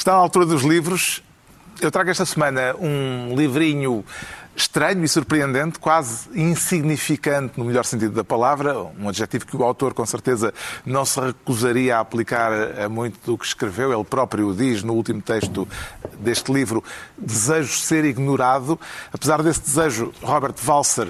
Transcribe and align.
Está 0.00 0.12
na 0.12 0.18
altura 0.18 0.46
dos 0.46 0.62
livros. 0.62 1.22
Eu 1.78 1.90
trago 1.90 2.08
esta 2.08 2.24
semana 2.24 2.74
um 2.80 3.36
livrinho 3.36 4.02
estranho 4.56 5.04
e 5.04 5.06
surpreendente, 5.06 5.78
quase 5.78 6.26
insignificante 6.34 7.58
no 7.58 7.66
melhor 7.66 7.84
sentido 7.84 8.14
da 8.14 8.24
palavra, 8.24 8.78
um 8.98 9.10
adjetivo 9.10 9.44
que 9.44 9.54
o 9.54 9.62
autor 9.62 9.92
com 9.92 10.06
certeza 10.06 10.54
não 10.86 11.04
se 11.04 11.20
recusaria 11.20 11.98
a 11.98 12.00
aplicar 12.00 12.50
a 12.80 12.88
muito 12.88 13.18
do 13.26 13.36
que 13.36 13.44
escreveu. 13.44 13.92
Ele 13.92 14.02
próprio 14.02 14.48
o 14.48 14.54
diz 14.54 14.82
no 14.82 14.94
último 14.94 15.20
texto 15.20 15.68
deste 16.18 16.50
livro, 16.50 16.82
desejo 17.18 17.74
ser 17.74 18.06
ignorado. 18.06 18.80
Apesar 19.12 19.42
desse 19.42 19.60
desejo, 19.60 20.14
Robert 20.22 20.54
Walser 20.66 21.08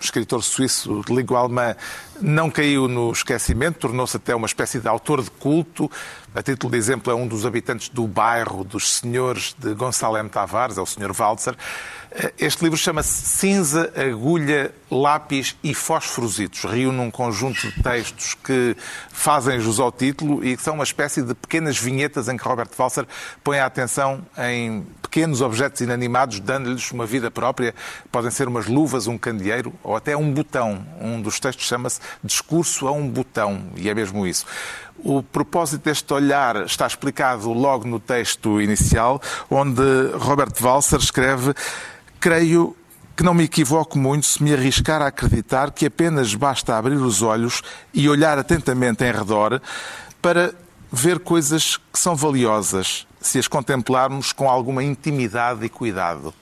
escritor 0.00 0.42
suíço 0.42 1.02
de 1.06 1.14
língua 1.14 1.40
alemã, 1.40 1.76
não 2.20 2.50
caiu 2.50 2.88
no 2.88 3.12
esquecimento, 3.12 3.78
tornou-se 3.78 4.16
até 4.16 4.34
uma 4.34 4.46
espécie 4.46 4.80
de 4.80 4.88
autor 4.88 5.22
de 5.22 5.30
culto. 5.30 5.90
A 6.32 6.42
título 6.42 6.70
de 6.70 6.78
exemplo, 6.78 7.12
é 7.12 7.14
um 7.14 7.26
dos 7.26 7.44
habitantes 7.44 7.88
do 7.88 8.06
bairro 8.06 8.62
dos 8.62 8.98
senhores 8.98 9.52
de 9.58 9.74
Gonçalves 9.74 10.30
Tavares, 10.30 10.78
é 10.78 10.80
o 10.80 10.86
senhor 10.86 11.10
Walzer. 11.18 11.56
Este 12.38 12.62
livro 12.62 12.78
chama-se 12.78 13.26
Cinza, 13.26 13.92
Agulha, 13.96 14.72
Lápis 14.88 15.56
e 15.62 15.74
Fósforositos. 15.74 16.62
Reúne 16.62 17.00
um 17.00 17.10
conjunto 17.10 17.60
de 17.60 17.82
textos 17.82 18.34
que 18.34 18.76
fazem 19.10 19.58
jus 19.58 19.80
ao 19.80 19.90
título 19.90 20.44
e 20.44 20.56
que 20.56 20.62
são 20.62 20.74
uma 20.74 20.84
espécie 20.84 21.20
de 21.20 21.34
pequenas 21.34 21.76
vinhetas 21.78 22.28
em 22.28 22.36
que 22.36 22.44
Robert 22.44 22.68
Walser 22.78 23.06
põe 23.42 23.58
a 23.58 23.66
atenção 23.66 24.24
em 24.38 24.86
pequenos 25.02 25.40
objetos 25.40 25.80
inanimados, 25.80 26.38
dando-lhes 26.38 26.92
uma 26.92 27.06
vida 27.06 27.28
própria. 27.30 27.74
Podem 28.10 28.30
ser 28.30 28.46
umas 28.46 28.66
luvas, 28.66 29.08
um 29.08 29.18
candeeiro 29.18 29.72
ou 29.82 29.96
até 29.96 30.16
um 30.16 30.32
botão. 30.32 30.86
Um 31.00 31.20
dos 31.20 31.40
textos 31.40 31.66
chama-se 31.66 32.00
Discurso 32.22 32.86
a 32.86 32.92
um 32.92 33.08
Botão, 33.08 33.70
e 33.76 33.88
é 33.88 33.94
mesmo 33.94 34.26
isso. 34.26 34.46
O 35.02 35.22
propósito 35.22 35.84
deste 35.84 36.12
olhar 36.12 36.64
está 36.66 36.86
explicado 36.86 37.52
logo 37.52 37.86
no 37.86 37.98
texto 37.98 38.60
inicial, 38.60 39.20
onde 39.50 39.82
Robert 40.18 40.52
Walser 40.60 40.98
escreve 40.98 41.54
Creio 42.18 42.76
que 43.16 43.22
não 43.22 43.34
me 43.34 43.44
equivoco 43.44 43.98
muito 43.98 44.26
se 44.26 44.42
me 44.42 44.52
arriscar 44.52 45.02
a 45.02 45.06
acreditar 45.06 45.70
que 45.70 45.86
apenas 45.86 46.34
basta 46.34 46.76
abrir 46.76 46.96
os 46.96 47.22
olhos 47.22 47.62
e 47.92 48.08
olhar 48.08 48.38
atentamente 48.38 49.04
em 49.04 49.12
redor 49.12 49.60
para 50.20 50.54
ver 50.92 51.18
coisas 51.18 51.76
que 51.76 51.98
são 51.98 52.16
valiosas 52.16 53.06
se 53.20 53.38
as 53.38 53.46
contemplarmos 53.46 54.32
com 54.32 54.48
alguma 54.48 54.82
intimidade 54.82 55.64
e 55.64 55.68
cuidado. 55.68 56.34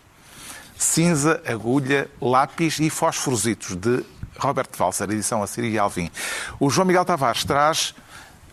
Cinza, 0.76 1.42
agulha, 1.46 2.08
lápis 2.20 2.78
e 2.78 2.88
fosforositos, 2.88 3.74
de 3.74 4.04
Robert 4.38 4.68
Walser, 4.78 5.10
edição 5.10 5.42
Assírio 5.42 5.70
e 5.70 5.78
Alvim. 5.78 6.10
O 6.60 6.70
João 6.70 6.86
Miguel 6.86 7.04
Tavares 7.04 7.44
traz 7.44 7.94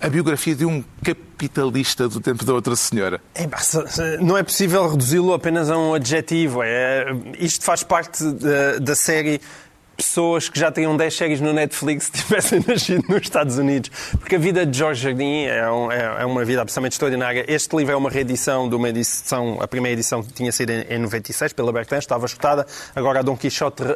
a 0.05 0.09
biografia 0.09 0.53
de 0.53 0.65
um 0.65 0.83
capitalista 1.03 2.07
do 2.07 2.21
tempo 2.21 2.45
da 2.45 2.53
outra 2.53 2.75
senhora. 2.75 3.19
É, 3.33 3.47
não 4.21 4.37
é 4.37 4.43
possível 4.43 4.87
reduzi-lo 4.87 5.33
apenas 5.33 5.71
a 5.71 5.77
um 5.77 5.95
adjetivo. 5.95 6.61
É, 6.61 7.07
isto 7.39 7.65
faz 7.65 7.81
parte 7.81 8.23
da, 8.23 8.77
da 8.79 8.95
série 8.95 9.41
pessoas 9.95 10.49
que 10.49 10.59
já 10.59 10.71
tinham 10.71 10.95
10 10.95 11.15
séries 11.15 11.41
no 11.41 11.53
Netflix 11.53 12.09
tivessem 12.13 12.63
nascido 12.67 13.03
nos 13.07 13.21
Estados 13.21 13.57
Unidos. 13.57 13.89
Porque 14.19 14.35
a 14.35 14.39
vida 14.39 14.65
de 14.65 14.77
George 14.77 15.01
Jardim 15.01 15.45
é, 15.45 15.69
um, 15.69 15.91
é, 15.91 16.21
é 16.21 16.25
uma 16.25 16.43
vida 16.43 16.61
absolutamente 16.61 16.93
extraordinária. 16.93 17.45
Este 17.47 17.75
livro 17.75 17.93
é 17.93 17.95
uma 17.95 18.09
reedição 18.09 18.67
de 18.67 18.75
uma 18.75 18.89
edição, 18.89 19.57
a 19.61 19.67
primeira 19.67 19.93
edição 19.93 20.23
tinha 20.23 20.51
sido 20.51 20.71
em, 20.71 20.81
em 20.89 20.99
96 20.99 21.53
pela 21.53 21.71
Bertrand, 21.71 21.99
estava 21.99 22.25
escutada. 22.25 22.65
Agora 22.95 23.19
a 23.19 23.21
Dom 23.21 23.37
Quixote 23.37 23.83
uh, 23.83 23.87
uh, 23.87 23.95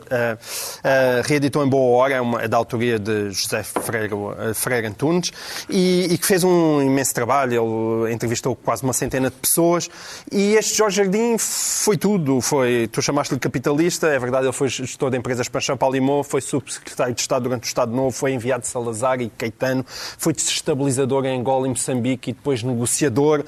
reeditou 1.25 1.66
em 1.66 1.70
boa 1.70 1.97
hora, 1.97 2.14
é, 2.16 2.22
uma, 2.22 2.42
é 2.42 2.47
da 2.47 2.58
autoria 2.58 2.97
de 2.97 3.31
José 3.31 3.64
Freire, 3.64 4.14
uh, 4.14 4.53
Freire 4.53 4.88
Antunes, 4.88 5.31
e, 5.70 6.08
e, 6.11 6.17
que 6.17 6.25
fez 6.25 6.44
um 6.44 6.81
imenso 6.81 7.14
trabalho. 7.14 8.03
Ele 8.03 8.14
entrevistou 8.14 8.55
quase 8.55 8.83
uma 8.83 8.94
centena 8.94 9.30
de 9.30 9.36
pessoas. 9.36 9.89
E 10.31 10.55
este 10.55 10.77
George 10.77 10.97
Jardim 10.97 11.38
foi 11.38 11.97
tudo. 11.97 12.42
Foi, 12.42 12.89
tu 12.92 13.02
chamaste-lhe 13.02 13.39
capitalista, 13.39 14.08
é 14.08 14.20
verdade, 14.20 14.45
ele 14.45 14.53
foi 14.53 14.70
gestor 14.70 15.09
de 15.09 15.17
empresas 15.17 15.47
para 15.47 15.59
Champal 15.59 15.89
Limão 15.90 16.23
foi 16.23 16.42
subsecretário 16.42 17.14
de 17.14 17.22
Estado 17.22 17.44
durante 17.44 17.64
o 17.64 17.67
Estado 17.67 17.92
Novo, 17.92 18.11
foi 18.11 18.33
enviado 18.33 18.61
de 18.61 18.67
Salazar 18.67 19.22
e 19.22 19.30
Caetano, 19.30 19.86
foi 19.88 20.33
desestabilizador 20.33 21.26
em 21.26 21.39
Angola 21.39 21.67
e 21.67 21.70
Moçambique 21.70 22.32
e 22.32 22.33
depois 22.33 22.64
negociador, 22.64 23.44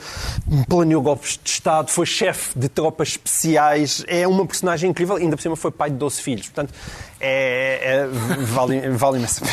planeou 0.68 1.02
golpes 1.02 1.40
de 1.44 1.50
Estado, 1.50 1.90
foi 1.90 2.06
chefe 2.06 2.58
de 2.58 2.70
tropas 2.70 3.10
especiais, 3.10 4.04
é 4.08 4.28
uma 4.28 4.46
personagem 4.46 4.90
incrível, 4.90 5.16
ainda 5.16 5.36
por 5.36 5.42
cima 5.42 5.56
foi 5.56 5.72
pai 5.72 5.90
de 5.90 5.98
12 5.98 6.22
filhos. 6.22 6.48
Portanto, 6.48 6.74
é, 7.20 7.80
é, 7.84 8.08
vale, 8.46 8.90
vale 8.90 9.18
imenso. 9.18 9.44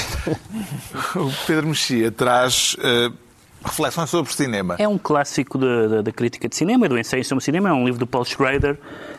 O 1.14 1.46
Pedro 1.46 1.68
Mexia 1.68 2.10
traz. 2.10 2.74
Uh 2.74 3.27
Reflexões 3.64 4.08
sobre 4.10 4.32
cinema. 4.32 4.76
É 4.78 4.86
um 4.86 4.98
clássico 4.98 5.58
da, 5.58 6.12
crítica 6.12 6.48
de 6.48 6.54
cinema, 6.54 6.88
do 6.88 6.98
ensaio 6.98 7.24
sobre 7.24 7.44
cinema. 7.44 7.68
É 7.68 7.72
um 7.72 7.84
livro 7.84 7.98
do 7.98 8.06
Paul 8.06 8.24
Schrader, 8.24 8.78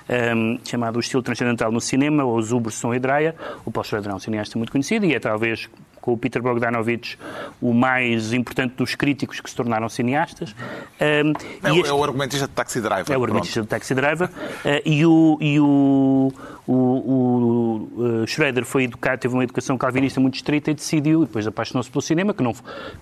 um, 0.10 0.14
ehm, 0.14 0.60
chamado 0.64 0.96
O 0.96 1.00
Estilo 1.00 1.22
Transcendental 1.22 1.72
no 1.72 1.82
Cinema, 1.82 2.24
ou 2.24 2.42
Zuber, 2.42 2.72
Som 2.72 2.94
e 2.94 3.00
Dreyer. 3.00 3.36
O 3.66 3.72
Paul 3.72 3.84
Schrader 3.84 4.12
é 4.12 4.16
um 4.16 4.20
cineasta 4.20 4.58
muito 4.58 4.72
conhecido 4.72 5.06
e 5.06 5.14
é 5.14 5.20
talvez 5.20 5.70
com 6.02 6.14
o 6.14 6.18
Peter 6.18 6.42
Bogdanovich, 6.42 7.18
o 7.62 7.74
mais 7.74 8.34
importante 8.34 8.76
dos 8.76 8.96
críticos 8.96 9.40
que 9.40 9.50
se 9.50 9.56
tornaram 9.56 9.88
cineastas. 9.90 10.56
Um, 11.00 11.34
é, 11.64 11.78
este... 11.78 11.90
é, 11.90 11.94
o 11.94 12.04
argumentista 12.04 12.48
de 12.48 12.54
Taxi 12.54 12.82
Driver. 12.82 13.16
É 13.16 13.18
o 13.18 13.24
argumentista 13.24 13.62
de 13.62 13.68
Taxi 13.68 13.96
Driver. 13.96 14.30
Uh, 14.30 14.82
e 14.86 15.06
o, 15.06 15.38
e 15.42 15.60
o, 15.60 16.34
o, 16.68 16.74
o 16.74 17.90
uh, 17.98 18.28
Schroeder 18.28 18.66
foi 18.66 18.84
educado, 18.84 19.20
teve 19.22 19.34
uma 19.34 19.44
educação 19.44 19.78
calvinista 19.78 20.20
muito 20.20 20.36
estrita 20.36 20.72
e 20.72 20.74
decidiu, 20.74 21.24
e 21.24 21.26
depois 21.26 21.46
apaixonou-se 21.48 21.90
pelo 21.90 22.02
cinema, 22.02 22.34
que, 22.34 22.44
não, 22.44 22.54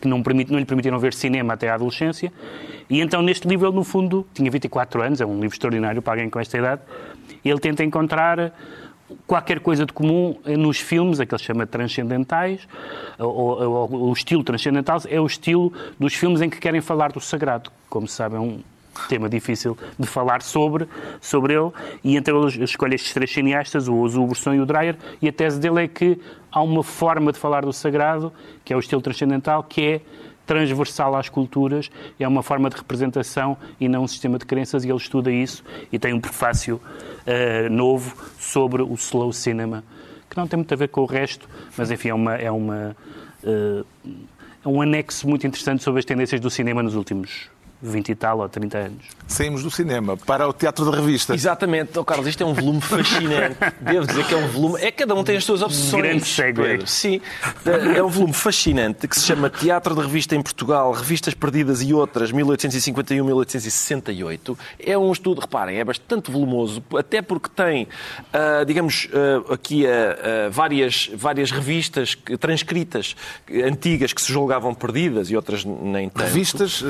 que 0.01 0.07
não, 0.07 0.23
permite, 0.23 0.51
não 0.51 0.59
lhe 0.59 0.65
permitiram 0.65 0.99
ver 0.99 1.13
cinema 1.13 1.53
até 1.53 1.69
à 1.69 1.75
adolescência. 1.75 2.31
E 2.89 3.01
então, 3.01 3.21
neste 3.21 3.47
livro, 3.47 3.67
ele, 3.67 3.75
no 3.75 3.83
fundo, 3.83 4.25
tinha 4.33 4.49
24 4.49 5.01
anos, 5.01 5.21
é 5.21 5.25
um 5.25 5.39
livro 5.39 5.55
extraordinário 5.55 6.01
para 6.01 6.13
alguém 6.13 6.29
com 6.29 6.39
esta 6.39 6.57
idade, 6.57 6.81
ele 7.43 7.59
tenta 7.59 7.83
encontrar 7.83 8.53
qualquer 9.25 9.59
coisa 9.59 9.85
de 9.85 9.93
comum 9.93 10.37
nos 10.45 10.79
filmes, 10.79 11.19
aqueles 11.19 11.41
chama 11.41 11.65
transcendentais, 11.65 12.67
ou, 13.17 13.61
ou, 13.61 14.09
o 14.09 14.13
estilo 14.13 14.43
transcendental 14.43 14.99
é 15.07 15.19
o 15.19 15.25
estilo 15.25 15.71
dos 15.99 16.13
filmes 16.13 16.41
em 16.41 16.49
que 16.49 16.59
querem 16.59 16.81
falar 16.81 17.11
do 17.11 17.19
sagrado. 17.19 17.71
Como 17.89 18.07
se 18.07 18.15
sabe, 18.15 18.35
é 18.35 18.39
um 18.39 18.59
tema 19.07 19.29
difícil 19.29 19.77
de 19.97 20.07
falar 20.07 20.41
sobre, 20.41 20.87
sobre 21.21 21.53
ele, 21.53 21.71
e 22.03 22.17
então 22.17 22.47
ele 22.47 22.63
escolhe 22.63 22.95
estes 22.95 23.13
três 23.13 23.31
cineastas, 23.31 23.87
o 23.87 23.95
Ozu, 23.95 24.23
o 24.23 24.27
Bresson 24.27 24.53
e 24.55 24.59
o 24.59 24.65
Dreyer, 24.65 24.97
e 25.21 25.27
a 25.29 25.31
tese 25.31 25.59
dele 25.59 25.83
é 25.83 25.87
que 25.87 26.19
há 26.51 26.61
uma 26.61 26.83
forma 26.83 27.31
de 27.31 27.37
falar 27.37 27.63
do 27.63 27.71
sagrado, 27.71 28.33
que 28.65 28.73
é 28.73 28.75
o 28.75 28.79
estilo 28.79 29.01
transcendental, 29.01 29.63
que 29.63 29.81
é 29.81 30.01
transversal 30.47 31.15
às 31.15 31.29
culturas, 31.29 31.91
é 32.19 32.27
uma 32.27 32.41
forma 32.41 32.69
de 32.69 32.77
representação 32.77 33.55
e 33.79 33.87
não 33.87 34.03
um 34.03 34.07
sistema 34.07 34.39
de 34.39 34.45
crenças, 34.45 34.83
e 34.83 34.89
ele 34.89 34.97
estuda 34.97 35.31
isso 35.31 35.63
e 35.91 35.99
tem 35.99 36.13
um 36.13 36.19
prefácio 36.19 36.81
uh, 36.81 37.69
novo 37.69 38.15
sobre 38.39 38.81
o 38.81 38.93
slow 38.95 39.31
cinema, 39.31 39.83
que 40.27 40.35
não 40.37 40.47
tem 40.47 40.57
muito 40.57 40.73
a 40.73 40.77
ver 40.77 40.87
com 40.87 41.01
o 41.01 41.05
resto, 41.05 41.47
mas 41.77 41.91
enfim, 41.91 42.09
é 42.09 42.13
uma. 42.13 42.35
É 42.35 42.51
uma 42.51 42.95
uh, 43.43 43.85
é 44.65 44.67
um 44.67 44.81
anexo 44.81 45.29
muito 45.29 45.45
interessante 45.45 45.83
sobre 45.83 45.99
as 45.99 46.05
tendências 46.05 46.41
do 46.41 46.49
cinema 46.49 46.81
nos 46.81 46.95
últimos 46.95 47.49
20 47.81 48.09
e 48.09 48.15
tal 48.15 48.39
ou 48.39 48.49
30 48.49 48.77
anos. 48.77 49.05
Saímos 49.27 49.61
do 49.61 49.69
cinema 49.69 50.17
para 50.17 50.47
o 50.47 50.53
teatro 50.53 50.89
de 50.89 50.97
revista. 50.97 51.35
Exatamente. 51.35 51.99
Oh, 51.99 52.05
Carlos, 52.05 52.25
isto 52.27 52.41
é 52.41 52.45
um 52.45 52.53
volume 52.53 52.79
fascinante. 52.81 53.57
Devo 53.81 54.07
dizer 54.07 54.25
que 54.25 54.33
é 54.33 54.37
um 54.37 54.47
volume. 54.47 54.81
É 54.81 54.89
cada 54.91 55.13
um 55.13 55.23
tem 55.23 55.37
as 55.37 55.43
suas 55.43 55.61
obsessões. 55.61 56.01
Grande 56.01 56.25
segue. 56.25 56.87
Sim. 56.87 57.21
É 57.95 58.01
um 58.01 58.09
volume 58.09 58.33
fascinante 58.33 59.07
que 59.07 59.15
se 59.15 59.25
chama 59.25 59.47
Teatro 59.49 59.93
de 59.95 60.01
Revista 60.01 60.35
em 60.35 60.41
Portugal, 60.41 60.91
Revistas 60.91 61.33
Perdidas 61.33 61.81
e 61.81 61.93
Outras, 61.93 62.31
1851-1868. 62.31 64.57
É 64.79 64.97
um 64.97 65.11
estudo, 65.11 65.41
reparem, 65.41 65.77
é 65.77 65.83
bastante 65.83 66.31
volumoso, 66.31 66.81
até 66.97 67.21
porque 67.21 67.49
tem, 67.49 67.83
uh, 67.83 68.65
digamos, 68.65 69.05
uh, 69.05 69.53
aqui 69.53 69.85
uh, 69.85 70.49
várias, 70.49 71.11
várias 71.13 71.51
revistas 71.51 72.17
transcritas 72.39 73.15
antigas 73.51 74.13
que 74.13 74.21
se 74.21 74.31
julgavam 74.31 74.73
perdidas 74.73 75.29
e 75.29 75.35
outras 75.35 75.63
nem 75.63 76.09
tanto. 76.09 76.23
Revistas 76.23 76.83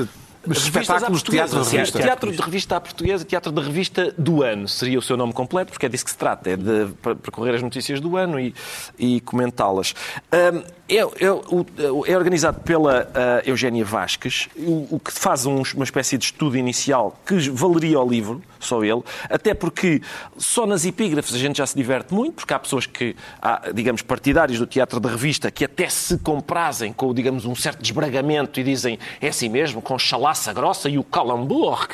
espetáculos 0.52 1.22
de 1.22 1.30
teatro 1.30 1.62
de 1.62 1.70
revista. 1.70 1.98
Teatro 1.98 2.32
de 2.32 2.42
revista 2.42 2.76
à 2.76 2.80
portuguesa, 2.80 3.24
teatro 3.24 3.52
de 3.52 3.60
revista 3.60 4.14
do 4.16 4.42
ano 4.42 4.68
seria 4.68 4.98
o 4.98 5.02
seu 5.02 5.16
nome 5.16 5.32
completo, 5.32 5.72
porque 5.72 5.86
é 5.86 5.88
disso 5.88 6.04
que 6.04 6.10
se 6.10 6.18
trata, 6.18 6.50
é 6.50 6.56
de 6.56 6.88
percorrer 7.22 7.54
as 7.54 7.62
notícias 7.62 8.00
do 8.00 8.16
ano 8.16 8.38
e, 8.38 8.54
e 8.98 9.20
comentá-las. 9.20 9.94
Um, 10.32 10.78
é, 10.88 10.96
é, 10.96 12.10
é, 12.10 12.16
organizado 12.16 12.60
pela 12.60 13.02
uh, 13.02 13.48
Eugénia 13.48 13.84
Vasques, 13.84 14.48
o, 14.56 14.98
que 14.98 15.12
faz 15.12 15.44
um, 15.44 15.62
uma 15.74 15.84
espécie 15.84 16.16
de 16.16 16.24
estudo 16.24 16.56
inicial 16.56 17.20
que 17.26 17.36
valeria 17.50 18.00
o 18.00 18.08
livro, 18.08 18.42
só 18.58 18.82
ele, 18.82 19.02
até 19.28 19.52
porque 19.52 20.00
só 20.38 20.66
nas 20.66 20.86
epígrafes 20.86 21.34
a 21.34 21.38
gente 21.38 21.58
já 21.58 21.66
se 21.66 21.76
diverte 21.76 22.14
muito, 22.14 22.36
porque 22.36 22.54
há 22.54 22.58
pessoas 22.58 22.86
que, 22.86 23.14
há, 23.40 23.70
digamos, 23.70 24.00
partidários 24.00 24.58
do 24.58 24.66
teatro 24.66 24.98
de 24.98 25.08
revista 25.08 25.50
que 25.50 25.64
até 25.64 25.90
se 25.90 26.16
comprazem 26.18 26.90
com, 26.90 27.12
digamos, 27.12 27.44
um 27.44 27.54
certo 27.54 27.82
desbragamento 27.82 28.58
e 28.58 28.64
dizem 28.64 28.98
é 29.20 29.28
assim 29.28 29.50
mesmo, 29.50 29.82
com 29.82 29.98
chalaça 30.38 30.52
grossa 30.52 30.88
e 30.88 30.98
o 30.98 31.04
calembour, 31.04 31.88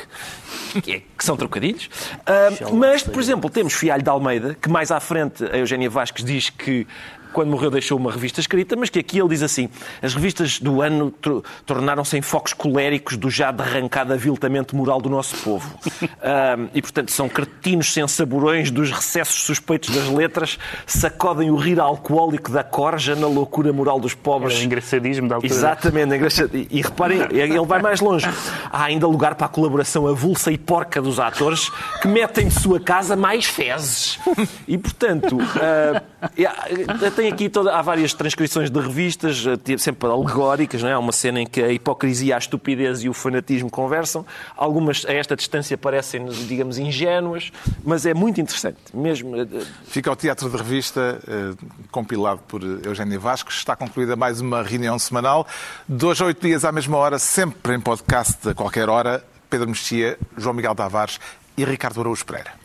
que, 0.83 0.91
é, 0.91 1.01
que 1.17 1.25
são 1.25 1.35
trocadilhos. 1.35 1.89
Uh, 2.21 2.75
mas, 2.75 3.03
por 3.03 3.19
exemplo, 3.19 3.49
temos 3.49 3.73
Fialho 3.73 4.03
de 4.03 4.09
Almeida, 4.09 4.55
que 4.61 4.69
mais 4.69 4.91
à 4.91 4.99
frente 4.99 5.43
a 5.43 5.57
Eugénia 5.57 5.89
Vasques 5.89 6.23
diz 6.23 6.49
que 6.49 6.87
quando 7.35 7.49
morreu 7.49 7.69
deixou 7.69 7.97
uma 7.97 8.13
revista 8.13 8.39
escrita, 8.39 8.77
mas 8.77 8.89
que 8.89 8.97
aqui 8.97 9.19
ele 9.19 9.27
diz 9.27 9.43
assim: 9.43 9.67
as 10.01 10.15
revistas 10.15 10.57
do 10.57 10.81
ano 10.81 11.13
tornaram-se 11.65 12.17
em 12.17 12.21
focos 12.21 12.53
coléricos 12.53 13.17
do 13.17 13.29
já 13.29 13.51
derrancado 13.51 14.13
aviltamento 14.13 14.73
moral 14.73 15.01
do 15.01 15.09
nosso 15.09 15.35
povo. 15.43 15.77
Um, 16.25 16.69
e, 16.73 16.81
portanto, 16.81 17.11
são 17.11 17.27
cretinos 17.27 17.93
sensaborões 17.93 18.71
dos 18.71 18.89
recessos 18.89 19.43
suspeitos 19.43 19.93
das 19.93 20.07
letras, 20.07 20.57
sacodem 20.85 21.51
o 21.51 21.55
rir 21.55 21.79
alcoólico 21.79 22.51
da 22.51 22.63
corja 22.63 23.15
na 23.15 23.27
loucura 23.27 23.71
moral 23.71 23.99
dos 23.99 24.13
pobres. 24.13 24.55
Era 24.55 24.63
engraçadismo 24.63 25.27
da 25.27 25.35
altura. 25.35 25.53
Exatamente, 25.53 26.15
engraçad... 26.15 26.49
e 26.53 26.81
reparem, 26.81 27.21
ele 27.31 27.59
vai 27.65 27.81
mais 27.81 27.99
longe. 27.99 28.27
Há 28.71 28.85
ainda 28.85 29.07
lugar 29.07 29.35
para 29.35 29.45
a 29.45 29.49
colaboração 29.49 30.07
avulsa 30.07 30.51
e 30.51 30.57
porca 30.57 31.01
dos 31.01 31.19
atores 31.19 31.69
que 32.01 32.07
metem 32.07 32.47
de 32.47 32.59
sua 32.59 32.79
casa 32.79 33.15
mais 33.15 33.45
fezes. 33.45 34.19
E, 34.67 34.77
portanto, 34.77 35.37
uh, 35.37 37.11
tem 37.11 37.24
aqui 37.27 37.49
toda, 37.49 37.75
há 37.75 37.81
várias 37.81 38.13
transcrições 38.13 38.69
de 38.69 38.79
revistas, 38.79 39.45
uh, 39.45 39.79
sempre 39.79 40.09
alegóricas, 40.09 40.81
não 40.81 40.89
é? 40.89 40.93
Há 40.93 40.99
uma 40.99 41.11
cena 41.11 41.41
em 41.41 41.45
que 41.45 41.61
a 41.61 41.71
hipocrisia, 41.71 42.35
a 42.35 42.37
estupidez 42.37 43.03
e 43.03 43.09
o 43.09 43.13
fanatismo 43.13 43.69
conversam. 43.69 44.25
Algumas, 44.55 45.05
a 45.05 45.13
esta 45.13 45.35
distância, 45.35 45.77
parecem, 45.77 46.25
digamos, 46.47 46.77
ingênuas, 46.77 47.51
mas 47.83 48.05
é 48.05 48.13
muito 48.13 48.39
interessante. 48.41 48.77
Mesmo. 48.93 49.35
Uh, 49.41 49.65
Fica 49.85 50.09
ao 50.09 50.15
Teatro 50.15 50.49
de 50.49 50.57
Revista, 50.57 51.19
compilado 51.91 52.41
por 52.47 52.61
Eugénia 52.63 53.19
Vasques. 53.19 53.57
Está 53.57 53.75
concluída 53.75 54.15
mais 54.15 54.41
uma 54.41 54.63
reunião 54.63 54.97
semanal. 54.97 55.47
Dois 55.87 56.19
a 56.21 56.25
oito 56.25 56.45
dias 56.45 56.65
à 56.65 56.71
mesma 56.71 56.97
hora, 56.97 57.19
sempre 57.19 57.75
em 57.75 57.79
podcast, 57.79 58.49
a 58.49 58.53
qualquer 58.53 58.89
hora. 58.89 59.23
Pedro 59.49 59.67
Mexia, 59.67 60.17
João 60.37 60.53
Miguel 60.55 60.75
Tavares 60.75 61.19
e 61.57 61.63
Ricardo 61.63 62.01
Araújo 62.01 62.25
Pereira. 62.25 62.64